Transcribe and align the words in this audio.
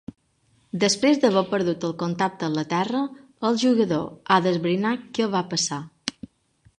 Després 0.83 1.19
d'haver 1.25 1.43
perdut 1.51 1.85
el 1.89 1.93
contacte 2.03 2.47
amb 2.47 2.57
la 2.59 2.65
Terra, 2.73 3.01
el 3.51 3.61
jugador 3.65 4.07
ha 4.29 4.39
d'esbrinar 4.47 4.95
què 5.19 5.29
va 5.37 5.43
passar. 5.53 5.83